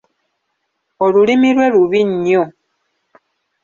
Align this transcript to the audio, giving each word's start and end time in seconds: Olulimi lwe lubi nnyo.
Olulimi 1.05 1.49
lwe 1.55 1.67
lubi 1.73 2.01
nnyo. 2.09 2.43